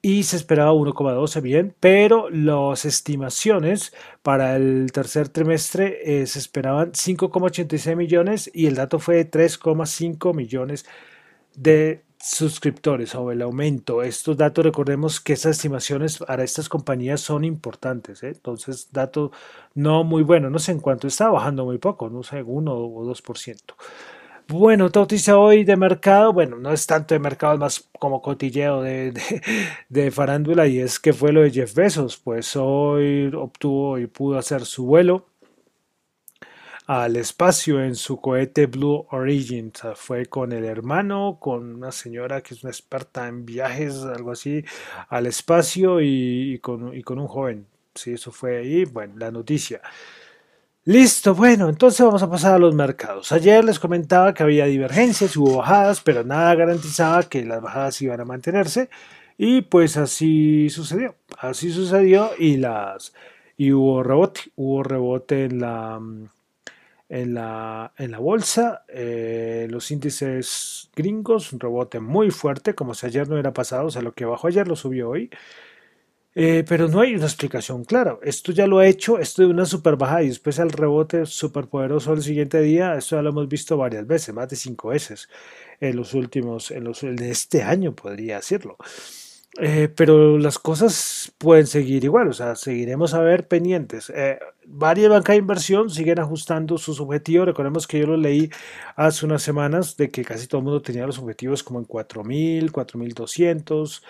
y 0.03 0.25
se 0.25 0.37
esperaba 0.37 0.73
1,12 0.73 1.41
bien, 1.41 1.75
pero 1.81 2.31
las 2.31 2.85
estimaciones 2.85 3.93
para 4.23 4.57
el 4.57 4.91
tercer 4.93 5.29
trimestre 5.29 6.23
eh, 6.23 6.27
se 6.27 6.39
esperaban 6.39 6.93
5,86 6.93 7.97
millones 7.97 8.51
y 8.53 8.67
el 8.67 8.77
dato 8.77 8.99
fue 8.99 9.29
3,5 9.29 10.35
millones 10.35 10.85
de 11.55 12.05
suscriptores 12.21 13.15
o 13.15 13.31
el 13.31 13.43
aumento. 13.43 14.03
Estos 14.03 14.37
datos, 14.37 14.65
recordemos 14.65 15.21
que 15.21 15.35
esas 15.35 15.57
estimaciones 15.57 16.19
para 16.19 16.45
estas 16.45 16.69
compañías 16.69 17.21
son 17.21 17.45
importantes. 17.45 18.23
¿eh? 18.23 18.29
Entonces, 18.29 18.89
dato 18.93 19.31
no 19.75 20.05
muy 20.05 20.23
bueno. 20.23 20.51
No 20.51 20.59
sé 20.59 20.73
en 20.73 20.81
cuánto 20.81 21.07
está 21.07 21.31
bajando 21.31 21.65
muy 21.65 21.79
poco, 21.79 22.11
no 22.11 22.23
sé, 22.23 22.43
1 22.43 22.73
o 22.73 23.05
2%. 23.05 23.57
Bueno, 24.51 24.87
otra 24.87 25.03
noticia 25.03 25.37
hoy 25.37 25.63
de 25.63 25.77
mercado, 25.77 26.33
bueno, 26.33 26.57
no 26.57 26.73
es 26.73 26.87
tanto 26.87 27.15
de 27.15 27.19
mercado, 27.19 27.53
es 27.53 27.61
más 27.61 27.89
como 27.99 28.23
cotilleo 28.23 28.81
de, 28.81 29.13
de, 29.91 30.11
farándula 30.11 30.67
y 30.67 30.79
es 30.79 30.99
que 30.99 31.13
fue 31.13 31.35
lo 31.35 31.43
de 31.43 31.51
Jeff 31.51 31.75
Bezos, 31.75 32.17
pues 32.17 32.57
hoy 32.57 33.31
obtuvo 33.35 33.99
y 33.99 34.07
pudo 34.07 34.39
hacer 34.39 34.65
su 34.65 34.87
vuelo 34.87 35.27
al 36.89 37.17
espacio 37.17 37.85
en 37.85 37.95
su 37.95 38.19
cohete 38.19 38.67
Blue 38.67 39.07
Origin. 39.11 39.71
O 39.75 39.79
sea, 39.79 39.95
fue 39.95 40.25
con 40.27 40.53
el 40.53 40.65
hermano, 40.65 41.37
con 41.39 41.75
una 41.77 41.93
señora 41.93 42.41
que 42.41 42.55
es 42.55 42.65
una 42.65 42.71
experta 42.71 43.29
en 43.29 43.45
viajes, 43.45 44.03
algo 44.05 44.33
así, 44.33 44.65
al 45.11 45.27
espacio 45.27 46.01
y, 46.01 46.59
con, 46.61 46.97
y 46.97 47.03
con 47.03 47.19
un 47.19 47.29
joven. 47.29 47.67
Sí, 47.95 48.13
eso 48.15 48.33
fue 48.33 48.59
ahí, 48.59 48.87
bueno, 48.87 49.15
la 49.19 49.31
noticia. 49.31 49.83
Listo, 50.85 51.35
bueno, 51.35 51.69
entonces 51.69 52.05
vamos 52.07 52.23
a 52.23 52.31
pasar 52.31 52.55
a 52.55 52.59
los 52.59 52.75
mercados. 52.75 53.33
Ayer 53.33 53.63
les 53.65 53.79
comentaba 53.79 54.33
que 54.33 54.43
había 54.43 54.65
divergencias, 54.65 55.37
hubo 55.37 55.59
bajadas, 55.59 56.01
pero 56.01 56.25
nada 56.25 56.55
garantizaba 56.55 57.23
que 57.25 57.45
las 57.45 57.61
bajadas 57.61 58.01
iban 58.01 58.21
a 58.23 58.25
mantenerse. 58.25 58.89
Y 59.37 59.61
pues 59.63 59.99
así 59.99 60.71
sucedió. 60.71 61.17
Así 61.39 61.71
sucedió 61.71 62.31
y 62.39 62.57
las 62.57 63.13
y 63.59 63.73
hubo 63.73 64.03
rebote. 64.03 64.41
Hubo 64.57 64.83
rebote 64.83 65.45
en 65.45 65.61
la 65.61 66.01
en 67.09 67.35
la, 67.35 67.93
en 67.99 68.11
la 68.11 68.19
bolsa. 68.19 68.85
Eh, 68.89 69.67
los 69.71 69.91
índices 69.91 70.91
gringos, 70.95 71.53
un 71.53 71.61
rebote 71.61 72.01
muy 72.01 72.31
fuerte, 72.31 72.75
como 72.75 72.95
si 72.95 73.07
ayer 73.07 73.29
no 73.29 73.35
hubiera 73.35 73.53
pasado. 73.53 73.87
O 73.87 73.91
sea, 73.91 74.03
lo 74.03 74.13
que 74.15 74.25
bajó 74.25 74.49
ayer 74.49 74.69
lo 74.69 74.77
subió 74.77 75.11
hoy. 75.11 75.31
Eh, 76.35 76.65
pero 76.69 76.87
no 76.89 77.01
hay 77.01 77.15
una 77.15 77.25
explicación 77.25 77.85
clara. 77.85 78.19
Esto 78.23 78.53
ya 78.53 78.67
lo 78.67 78.79
ha 78.79 78.87
hecho, 78.87 79.19
esto 79.19 79.43
de 79.43 79.49
una 79.49 79.65
super 79.65 79.97
bajada 79.97 80.23
y 80.23 80.29
después 80.29 80.59
el 80.61 80.71
rebote 80.71 81.27
super 81.27 81.67
poderoso 81.67 82.13
el 82.13 82.23
siguiente 82.23 82.61
día, 82.61 82.95
esto 82.95 83.17
ya 83.17 83.23
lo 83.23 83.31
hemos 83.31 83.49
visto 83.49 83.77
varias 83.77 84.07
veces, 84.07 84.35
más 84.35 84.49
de 84.49 84.55
cinco 84.55 84.89
veces 84.91 85.29
en 85.81 85.97
los 85.97 86.15
últimos, 86.15 86.71
en 86.71 86.85
los 86.85 87.01
de 87.01 87.31
este 87.31 87.63
año 87.65 87.95
podría 87.95 88.37
decirlo. 88.37 88.77
Eh, 89.61 89.89
pero 89.89 90.39
las 90.39 90.57
cosas 90.59 91.33
pueden 91.37 91.67
seguir 91.67 92.05
igual, 92.05 92.29
o 92.29 92.33
sea, 92.33 92.55
seguiremos 92.55 93.13
a 93.15 93.21
ver 93.21 93.49
pendientes. 93.49 94.11
Eh, 94.15 94.39
varias 94.67 95.11
bancas 95.11 95.35
de 95.35 95.39
inversión 95.39 95.91
siguen 95.91 96.21
ajustando 96.21 96.79
sus 96.79 97.01
objetivos. 97.01 97.47
Recordemos 97.47 97.87
que 97.89 97.99
yo 97.99 98.07
lo 98.07 98.17
leí 98.17 98.51
hace 98.95 99.27
unas 99.27 99.43
semanas 99.43 99.97
de 99.97 100.11
que 100.11 100.25
casi 100.25 100.47
todo 100.47 100.61
el 100.61 100.65
mundo 100.65 100.83
tenía 100.83 101.07
los 101.07 101.19
objetivos 101.19 101.65
como 101.65 101.81
en 101.81 101.87
4.000, 101.87 102.71
4.200. 102.71 104.03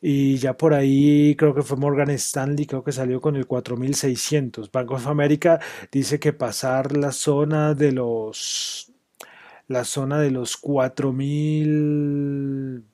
Y 0.00 0.36
ya 0.38 0.56
por 0.56 0.74
ahí 0.74 1.34
creo 1.36 1.54
que 1.54 1.62
fue 1.62 1.76
Morgan 1.76 2.10
Stanley, 2.10 2.66
creo 2.66 2.84
que 2.84 2.92
salió 2.92 3.20
con 3.20 3.36
el 3.36 3.46
4600. 3.46 4.70
Bank 4.72 4.90
of 4.92 5.06
America 5.06 5.60
dice 5.92 6.18
que 6.20 6.32
pasar 6.32 6.96
la 6.96 7.12
zona 7.12 7.74
de 7.74 7.92
los 7.92 8.92
la 9.68 9.84
zona 9.84 10.18
de 10.20 10.30
los 10.30 10.56
4000 10.56 12.84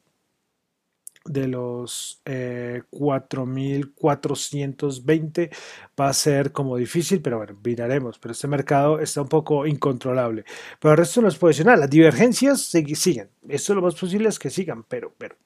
de 1.24 1.48
los 1.48 2.20
eh, 2.24 2.82
4.420 2.90 5.50
va 5.98 6.08
a 6.08 6.12
ser 6.12 6.52
como 6.52 6.76
difícil, 6.76 7.22
pero 7.22 7.38
bueno, 7.38 7.58
miraremos. 7.64 8.18
Pero 8.18 8.32
este 8.32 8.48
mercado 8.48 9.00
está 9.00 9.22
un 9.22 9.28
poco 9.28 9.66
incontrolable. 9.66 10.44
Pero 10.80 10.92
el 10.92 10.98
resto 10.98 11.22
no 11.22 11.28
es 11.28 11.36
posicional. 11.36 11.80
Las 11.80 11.90
divergencias 11.90 12.60
siguen. 12.62 13.30
Esto 13.48 13.74
lo 13.74 13.82
más 13.82 13.94
posible 13.94 14.28
es 14.28 14.38
que 14.38 14.50
sigan, 14.50 14.84
pero, 14.84 15.12
pero 15.18 15.36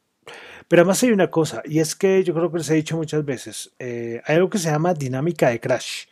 pero 0.68 0.82
además 0.82 1.02
hay 1.02 1.12
una 1.12 1.30
cosa, 1.30 1.62
y 1.64 1.78
es 1.78 1.94
que 1.94 2.22
yo 2.22 2.34
creo 2.34 2.52
que 2.52 2.58
les 2.58 2.68
he 2.68 2.74
dicho 2.74 2.96
muchas 2.96 3.24
veces, 3.24 3.72
eh, 3.78 4.20
hay 4.26 4.36
algo 4.36 4.50
que 4.50 4.58
se 4.58 4.70
llama 4.70 4.92
dinámica 4.92 5.48
de 5.48 5.60
crash. 5.60 6.04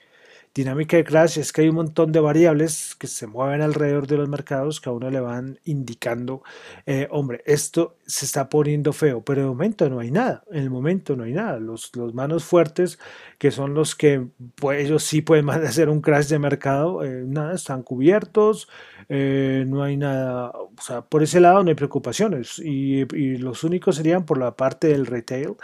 Dinámica 0.56 0.96
de 0.96 1.04
crash 1.04 1.38
es 1.38 1.52
que 1.52 1.60
hay 1.60 1.68
un 1.68 1.74
montón 1.74 2.12
de 2.12 2.20
variables 2.20 2.96
que 2.98 3.08
se 3.08 3.26
mueven 3.26 3.60
alrededor 3.60 4.06
de 4.06 4.16
los 4.16 4.26
mercados 4.26 4.80
que 4.80 4.88
a 4.88 4.92
uno 4.92 5.10
le 5.10 5.20
van 5.20 5.60
indicando, 5.64 6.42
eh, 6.86 7.08
hombre, 7.10 7.42
esto 7.44 7.98
se 8.06 8.24
está 8.24 8.48
poniendo 8.48 8.94
feo, 8.94 9.22
pero 9.22 9.42
de 9.42 9.48
momento 9.48 9.90
no 9.90 9.98
hay 9.98 10.10
nada, 10.10 10.44
en 10.50 10.62
el 10.62 10.70
momento 10.70 11.14
no 11.14 11.24
hay 11.24 11.34
nada. 11.34 11.60
Los, 11.60 11.94
los 11.94 12.14
manos 12.14 12.44
fuertes, 12.44 12.98
que 13.36 13.50
son 13.50 13.74
los 13.74 13.94
que 13.94 14.28
pues, 14.54 14.82
ellos 14.82 15.02
sí 15.02 15.20
pueden 15.20 15.50
hacer 15.50 15.90
un 15.90 16.00
crash 16.00 16.28
de 16.28 16.38
mercado, 16.38 17.04
eh, 17.04 17.24
nada, 17.26 17.54
están 17.54 17.82
cubiertos, 17.82 18.66
eh, 19.10 19.64
no 19.68 19.82
hay 19.82 19.98
nada, 19.98 20.52
o 20.52 20.72
sea, 20.80 21.02
por 21.02 21.22
ese 21.22 21.38
lado 21.38 21.62
no 21.62 21.68
hay 21.68 21.74
preocupaciones 21.74 22.58
y, 22.58 23.04
los 23.36 23.62
únicos 23.64 23.96
serían 23.96 24.24
por 24.24 24.38
la 24.38 24.56
parte 24.56 24.88
del 24.88 25.04
retail, 25.04 25.54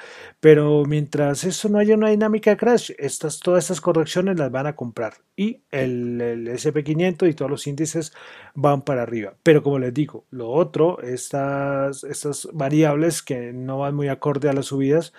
pero 0.41 0.85
mientras 0.85 1.45
eso 1.45 1.69
no 1.71 1.79
haya 1.79 1.95
una 1.95 2.11
dinámica 2.11 2.51
de 2.51 2.57
crash, 2.59 2.91
estas, 2.99 3.41
todas 3.41 3.65
estas 3.65 3.81
correcciones 3.81 4.39
las 4.39 4.51
van 4.51 4.67
a 4.67 4.75
comprar 4.83 5.15
y 5.37 5.63
el, 5.71 6.21
el 6.21 6.49
SP500 6.49 7.31
y 7.31 7.35
todos 7.35 7.51
los 7.51 7.69
índices 7.69 8.13
van 8.55 8.83
para 8.83 9.03
arriba. 9.03 9.35
Pero 9.45 9.63
como 9.63 9.79
les 9.79 9.95
digo, 9.95 10.27
lo 10.31 10.51
otro, 10.51 11.01
estas, 11.03 12.03
estas 12.03 12.49
variables 12.53 13.23
que 13.23 13.53
no 13.53 13.79
van 13.79 13.95
muy 13.95 14.09
acorde 14.09 14.49
a 14.49 14.53
las 14.53 14.67
subidas, 14.67 15.13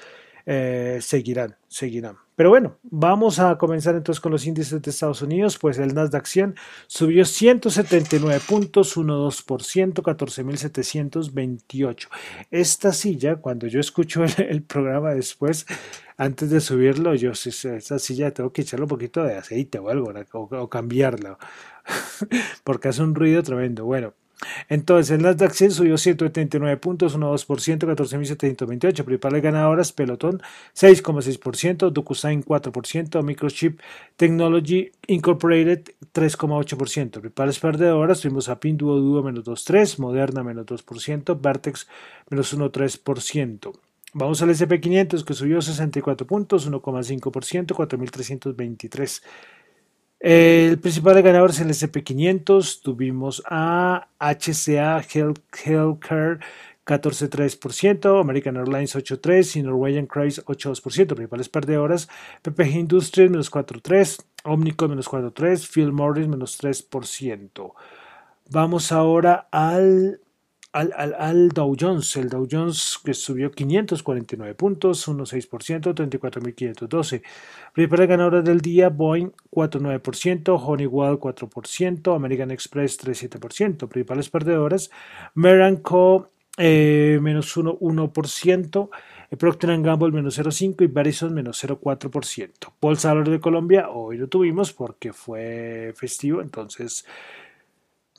eh, 0.46 1.00
seguirán, 1.02 1.56
seguirán. 1.68 2.18
Pero 2.36 2.50
bueno, 2.50 2.80
vamos 2.84 3.40
a 3.40 3.58
comenzar 3.58 3.96
entonces 3.96 4.20
con 4.20 4.32
los 4.32 4.48
índices 4.48 4.82
de 4.82 4.90
Estados 4.90 5.22
Unidos. 5.22 5.60
Pues 5.60 5.78
el 5.78 5.94
Nasdaq 5.94 6.26
100 6.26 6.56
subió 6.88 7.26
179 7.26 8.42
puntos, 8.48 8.98
1,2%, 8.98 10.02
14.728. 10.02 12.08
Esta 12.50 12.92
silla, 12.92 13.36
cuando 13.36 13.68
yo 13.68 13.80
escucho 13.80 14.24
el, 14.24 14.64
programa 14.64 15.14
después, 15.14 15.68
antes 16.18 16.50
de 16.50 16.60
subirlo, 16.60 17.14
yo 17.14 17.32
esa 17.32 18.00
silla 18.00 18.32
tengo 18.32 18.52
que 18.52 18.64
echarle 18.64 18.86
un 18.86 18.90
poquito 18.90 19.24
de 19.24 19.38
aceite 19.38 19.78
o 19.78 19.90
algo, 19.90 20.12
o, 20.34 20.40
o 20.40 20.70
cambiarla, 20.70 21.38
porque 22.64 22.88
hace 22.88 23.04
un 23.04 23.14
ruido 23.14 23.44
tremendo. 23.44 23.86
Bueno, 23.86 24.16
entonces, 24.70 25.12
el 25.12 25.22
Nasdaq 25.22 25.54
100 25.54 25.72
subió 25.72 25.98
179 25.98 26.78
puntos, 26.78 27.18
1,2%, 27.18 27.88
14.728. 27.88 29.04
Principales 29.04 29.44
ganadoras, 29.44 29.92
Pelotón 29.92 30.42
6,6%, 30.76 31.92
DocuSign 31.92 32.44
4%, 32.44 33.24
Microchip 33.24 33.80
Technology 34.16 34.92
Incorporated 35.08 35.84
3,8%. 36.14 37.12
Principales 37.12 37.60
perdedoras, 37.60 38.22
tuvimos 38.22 38.50
a 38.50 38.60
Pinduoduo 38.60 39.24
menos 39.24 39.46
2,3%, 39.46 40.00
Moderna 40.00 40.44
menos 40.44 40.66
2%, 40.66 41.40
Vertex 41.42 41.88
menos 42.30 42.56
1,3%. 42.58 43.72
Vamos 44.16 44.44
al 44.44 44.50
SP500 44.50 45.24
que 45.24 45.34
subió 45.34 45.60
64 45.60 46.28
puntos, 46.28 46.70
1,5%, 46.70 47.74
4.323. 47.74 49.24
El 50.24 50.80
principal 50.80 51.22
ganador 51.22 51.50
es 51.50 51.60
el 51.60 51.68
SP500. 51.68 52.82
Tuvimos 52.82 53.44
a 53.46 54.08
HCA 54.20 55.02
Healthcare 55.02 56.40
14,3%, 56.86 58.22
American 58.22 58.56
Airlines 58.56 58.96
8,3% 58.96 59.58
y 59.58 59.64
Norwegian 59.64 60.06
Cruise 60.06 60.42
8,2%. 60.46 61.08
Principales 61.08 61.50
perdedoras, 61.50 62.08
PPG 62.42 62.72
Industries 62.72 63.32
menos 63.32 63.52
4,3%, 63.52 64.24
Omnicom 64.46 64.92
menos 64.92 65.10
4,3%, 65.10 65.70
Phil 65.70 65.92
Morris 65.92 66.30
menos 66.30 66.58
3%. 66.58 67.74
Vamos 68.50 68.94
ahora 68.94 69.50
al 69.52 70.22
al, 70.74 71.16
al, 71.18 71.50
Dow 71.50 71.76
Jones. 71.80 72.16
El 72.18 72.30
Dow 72.30 72.48
Jones 72.50 73.00
que 73.04 73.14
subió 73.14 73.52
549 73.52 74.56
puntos, 74.56 75.08
1,6%, 75.08 75.94
34.512. 75.94 77.22
Principales 77.74 78.10
ganadoras 78.10 78.44
del 78.44 78.60
día, 78.60 78.90
Boeing 78.90 79.32
4,9%, 79.52 80.60
Honeywell 80.62 81.20
4%, 81.20 82.16
American 82.16 82.52
Express 82.52 83.00
3,7%. 83.00 83.88
Principales 83.88 84.30
perdedoras, 84.30 84.90
Meranco 85.36 86.32
eh, 86.58 87.18
menos 87.20 87.58
1%, 87.58 88.90
eh, 89.32 89.38
Procter 89.38 89.82
Gamble 89.82 90.12
menos 90.12 90.38
0,5% 90.38 90.84
y 90.84 90.88
Verizon 90.88 91.34
menos 91.34 91.64
0,4%. 91.64 92.74
Paul 92.80 92.98
Salor 92.98 93.30
de 93.30 93.40
Colombia 93.40 93.90
hoy 93.90 94.18
lo 94.18 94.28
tuvimos 94.28 94.72
porque 94.72 95.14
fue 95.14 95.94
festivo, 95.96 96.42
entonces 96.42 97.06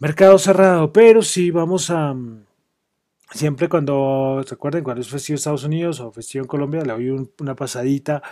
mercado 0.00 0.38
cerrado, 0.38 0.92
pero 0.92 1.22
sí 1.22 1.50
vamos 1.50 1.90
a... 1.90 2.14
Siempre 3.32 3.68
cuando, 3.68 4.44
¿se 4.46 4.54
acuerdan? 4.54 4.84
Cuando 4.84 5.00
es 5.00 5.08
festivo 5.08 5.34
en 5.34 5.38
Estados 5.38 5.64
Unidos 5.64 6.00
o 6.00 6.12
festivo 6.12 6.44
en 6.44 6.48
Colombia, 6.48 6.82
le 6.82 6.92
doy 6.92 7.28
una 7.38 7.56
pasadita 7.56 8.22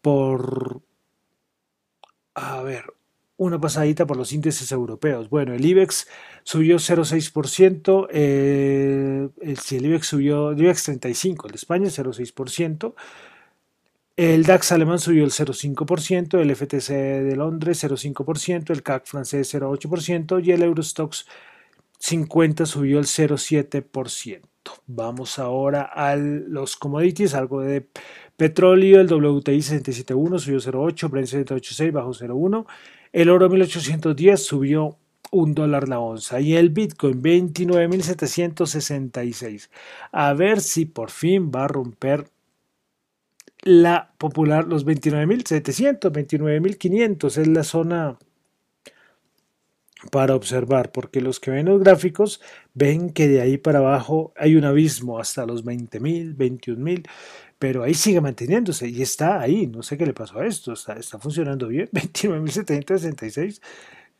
por... 0.00 0.80
A 2.34 2.62
ver, 2.62 2.84
una 3.38 3.60
pasadita 3.60 4.06
por 4.06 4.16
los 4.16 4.32
índices 4.32 4.70
europeos. 4.72 5.30
Bueno, 5.30 5.54
el 5.54 5.64
IBEX 5.64 6.08
subió 6.42 6.76
0,6%, 6.76 8.08
eh, 8.10 9.28
el, 9.40 9.58
el 9.70 9.86
IBEX 9.86 10.06
subió, 10.06 10.50
el 10.50 10.60
IBEX 10.60 10.84
35, 10.84 11.46
el 11.46 11.52
de 11.52 11.56
España 11.56 11.86
0,6%, 11.86 12.94
el 14.18 14.42
DAX 14.42 14.72
alemán 14.72 14.98
subió 14.98 15.22
el 15.22 15.30
0,5%, 15.30 16.40
el 16.40 16.56
FTC 16.56 16.90
de 16.90 17.36
Londres 17.36 17.84
0,5%, 17.84 18.70
el 18.70 18.82
CAC 18.82 19.06
francés 19.06 19.54
0,8% 19.54 20.44
y 20.44 20.50
el 20.50 20.64
Eurostox 20.64 21.26
50 22.00 22.66
subió 22.66 22.98
el 22.98 23.04
0,7%. 23.04 24.40
Vamos 24.88 25.38
ahora 25.38 25.82
a 25.82 26.16
los 26.16 26.76
commodities, 26.76 27.34
algo 27.34 27.60
de 27.60 27.86
petróleo, 28.36 29.00
el 29.00 29.06
WTI 29.06 29.58
67.1 29.58 30.38
subió 30.40 30.58
0,8, 30.58 31.10
Brent 31.10 31.28
786 31.28 31.92
bajó 31.92 32.12
0,1, 32.12 32.66
el 33.12 33.30
oro 33.30 33.48
1810 33.48 34.44
subió 34.44 34.98
un 35.30 35.54
dólar 35.54 35.88
la 35.88 36.00
onza 36.00 36.40
y 36.40 36.56
el 36.56 36.70
Bitcoin 36.70 37.22
29.766. 37.22 39.70
A 40.10 40.32
ver 40.32 40.60
si 40.60 40.86
por 40.86 41.12
fin 41.12 41.52
va 41.54 41.66
a 41.66 41.68
romper 41.68 42.26
la 43.68 44.14
popular, 44.16 44.66
los 44.66 44.86
29.700, 44.86 46.10
29.500 46.10 47.38
es 47.38 47.46
la 47.48 47.64
zona 47.64 48.18
para 50.10 50.34
observar, 50.34 50.90
porque 50.90 51.20
los 51.20 51.38
que 51.38 51.50
ven 51.50 51.66
los 51.66 51.80
gráficos 51.80 52.40
ven 52.72 53.10
que 53.10 53.28
de 53.28 53.42
ahí 53.42 53.58
para 53.58 53.80
abajo 53.80 54.32
hay 54.36 54.56
un 54.56 54.64
abismo 54.64 55.18
hasta 55.18 55.44
los 55.44 55.66
20.000, 55.66 56.34
21.000, 56.34 57.06
pero 57.58 57.82
ahí 57.82 57.92
sigue 57.92 58.22
manteniéndose 58.22 58.88
y 58.88 59.02
está 59.02 59.40
ahí, 59.40 59.66
no 59.66 59.82
sé 59.82 59.98
qué 59.98 60.06
le 60.06 60.14
pasó 60.14 60.38
a 60.38 60.46
esto, 60.46 60.72
está, 60.72 60.94
está 60.94 61.18
funcionando 61.18 61.68
bien, 61.68 61.88
29.766 61.92 63.60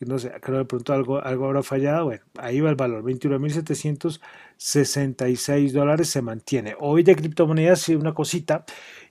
no 0.07 0.19
sé, 0.19 0.33
creo 0.41 0.59
de 0.59 0.65
pronto 0.65 0.93
algo, 0.93 1.23
algo 1.23 1.47
habrá 1.47 1.63
fallado, 1.63 2.07
bueno, 2.07 2.23
ahí 2.39 2.61
va 2.61 2.71
el 2.71 2.77
valor, 2.77 3.05
21.766 3.05 5.73
dólares 5.73 6.09
se 6.09 6.23
mantiene. 6.23 6.77
Hoy 6.79 7.03
de 7.03 7.17
criptomonedas 7.17 7.81
sí 7.81 7.95
una 7.97 8.15
cosita, 8.15 8.65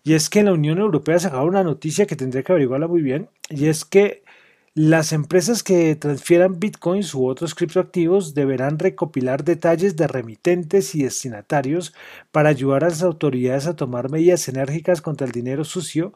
y 0.04 0.14
es 0.14 0.30
que 0.30 0.44
la 0.44 0.54
Unión 0.54 0.78
Europea 0.80 1.20
sacaba 1.20 1.44
una 1.44 1.64
noticia 1.64 2.06
que 2.06 2.16
tendría 2.16 2.44
que 2.44 2.52
averiguarla 2.54 2.88
muy 2.88 3.02
bien, 3.02 3.30
y 3.50 3.68
es 3.68 3.84
que 3.86 4.24
las 4.80 5.12
empresas 5.12 5.64
que 5.64 5.96
transfieran 5.96 6.60
bitcoins 6.60 7.16
u 7.16 7.26
otros 7.26 7.56
criptoactivos 7.56 8.36
deberán 8.36 8.78
recopilar 8.78 9.44
detalles 9.44 9.96
de 9.96 10.06
remitentes 10.06 10.94
y 10.94 11.02
destinatarios 11.02 11.96
para 12.32 12.50
ayudar 12.50 12.84
a 12.84 12.90
las 12.90 13.02
autoridades 13.02 13.66
a 13.66 13.76
tomar 13.76 14.12
medidas 14.12 14.48
enérgicas 14.48 15.02
contra 15.02 15.26
el 15.26 15.34
dinero 15.34 15.64
sucio 15.64 16.14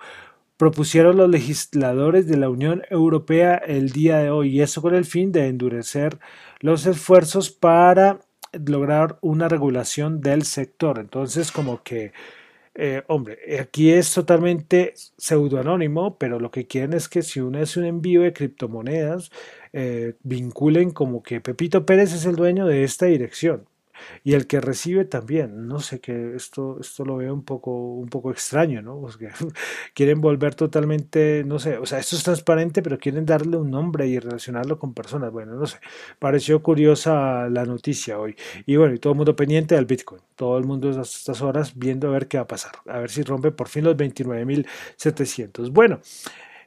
propusieron 0.62 1.18
los 1.18 1.28
legisladores 1.28 2.28
de 2.28 2.38
la 2.38 2.48
Unión 2.48 2.84
Europea 2.92 3.56
el 3.56 3.90
día 3.90 4.20
de 4.20 4.30
hoy, 4.30 4.50
y 4.50 4.62
eso 4.62 4.80
con 4.84 4.94
el 4.94 5.06
fin 5.06 5.32
de 5.32 5.48
endurecer 5.48 6.20
los 6.60 6.86
esfuerzos 6.86 7.50
para 7.50 8.20
lograr 8.68 9.18
una 9.22 9.50
regulación 9.50 10.22
del 10.22 10.44
sector. 10.44 11.00
Entonces, 11.00 11.52
como 11.52 11.82
que, 11.82 12.12
eh, 12.76 13.02
hombre, 13.08 13.40
aquí 13.60 13.90
es 13.90 14.14
totalmente 14.14 14.94
pseudoanónimo, 15.18 16.20
pero 16.20 16.40
lo 16.40 16.52
que 16.52 16.68
quieren 16.68 16.94
es 16.94 17.10
que 17.10 17.24
si 17.24 17.40
uno 17.40 17.58
hace 17.60 17.80
un 17.80 17.88
envío 17.88 18.22
de 18.22 18.32
criptomonedas, 18.32 19.32
eh, 19.74 20.14
vinculen 20.22 20.92
como 20.92 21.24
que 21.24 21.42
Pepito 21.42 21.88
Pérez 21.88 22.14
es 22.14 22.26
el 22.28 22.36
dueño 22.36 22.68
de 22.68 22.84
esta 22.84 23.08
dirección 23.08 23.66
y 24.24 24.34
el 24.34 24.48
que 24.48 24.62
recibe 24.62 25.06
también. 25.06 25.68
No 25.68 25.80
sé 25.80 26.00
que 26.00 26.36
esto, 26.36 26.78
esto 26.80 27.06
lo 27.06 27.18
veo 27.18 27.34
un 27.34 27.44
poco, 27.44 27.72
un 27.72 28.10
poco 28.10 28.32
extraño, 28.32 28.82
¿no? 28.82 29.00
Porque 29.00 29.30
quieren 29.94 30.22
volver 30.22 30.56
totalmente, 30.56 31.44
no 31.46 31.60
sé, 31.60 31.78
o 31.78 31.86
sea, 31.86 32.00
esto 32.00 32.16
es 32.16 32.24
transparente, 32.24 32.82
pero 32.82 32.98
quieren 32.98 33.26
darle 33.26 33.58
un 33.58 33.72
nombre 33.72 34.08
y 34.08 34.20
relacionarlo 34.20 34.80
con 34.80 34.94
personas. 34.94 35.32
Bueno, 35.32 35.56
no 35.56 35.66
sé, 35.66 35.80
pareció 36.20 36.62
curiosa 36.64 37.50
la 37.50 37.66
noticia 37.66 38.20
hoy. 38.20 38.36
Y 38.66 38.76
bueno, 38.76 38.94
y 38.94 39.00
todo 39.00 39.14
el 39.14 39.18
mundo 39.18 39.36
pendiente 39.36 39.76
del 39.76 39.86
Bitcoin, 39.86 40.22
todo 40.36 40.58
el 40.58 40.66
mundo 40.66 40.90
a 40.90 41.02
estas 41.02 41.42
horas 41.42 41.74
viendo 41.78 42.08
a 42.08 42.12
ver 42.12 42.28
qué 42.28 42.38
va 42.38 42.44
a 42.44 42.48
pasar, 42.48 42.74
a 42.88 43.00
ver 43.00 43.10
si 43.10 43.24
rompe 43.24 43.52
por 43.52 43.68
fin 43.68 43.84
los 43.84 43.96
29.700. 43.96 45.72
Bueno. 45.72 46.00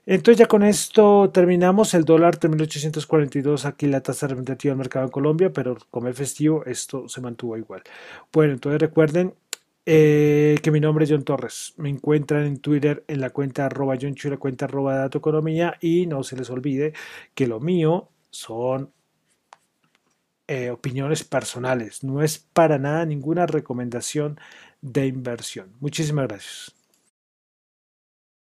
Entonces 0.06 0.38
ya 0.38 0.46
con 0.46 0.62
esto 0.62 1.30
terminamos. 1.30 1.94
El 1.94 2.04
dólar 2.04 2.38
3.842 2.38 3.64
aquí 3.64 3.86
la 3.86 4.02
tasa 4.02 4.26
representativa 4.26 4.72
del 4.72 4.78
mercado 4.78 5.06
en 5.06 5.10
Colombia, 5.10 5.52
pero 5.52 5.76
como 5.90 6.08
el 6.08 6.14
festivo 6.14 6.64
esto 6.66 7.08
se 7.08 7.20
mantuvo 7.20 7.56
igual. 7.56 7.82
Bueno, 8.32 8.52
entonces 8.52 8.80
recuerden 8.80 9.34
eh, 9.86 10.58
que 10.62 10.70
mi 10.70 10.80
nombre 10.80 11.04
es 11.04 11.10
John 11.10 11.24
Torres. 11.24 11.74
Me 11.78 11.88
encuentran 11.90 12.44
en 12.46 12.58
Twitter 12.58 13.04
en 13.08 13.20
la 13.20 13.30
cuenta 13.30 13.66
arroba 13.66 13.96
John 14.00 14.14
Chu, 14.14 14.30
la 14.30 14.36
cuenta 14.36 14.66
arroba 14.66 14.96
Dato 14.96 15.18
Economía 15.18 15.76
y 15.80 16.06
no 16.06 16.22
se 16.22 16.36
les 16.36 16.50
olvide 16.50 16.92
que 17.34 17.46
lo 17.46 17.60
mío 17.60 18.10
son 18.30 18.92
eh, 20.46 20.70
opiniones 20.70 21.24
personales. 21.24 22.04
No 22.04 22.22
es 22.22 22.38
para 22.38 22.78
nada 22.78 23.06
ninguna 23.06 23.46
recomendación 23.46 24.38
de 24.82 25.06
inversión. 25.06 25.72
Muchísimas 25.80 26.28
gracias. 26.28 26.73